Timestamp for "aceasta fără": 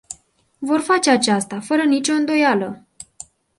1.09-1.83